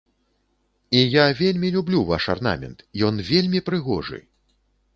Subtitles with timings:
[0.97, 4.19] І я вельмі люблю ваш арнамент, ён вельмі прыгожы!